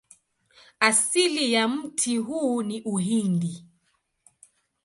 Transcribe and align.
Asili 0.79 1.53
ya 1.53 1.67
mti 1.67 2.17
huu 2.17 2.61
ni 2.63 2.81
Uhindi. 2.81 3.65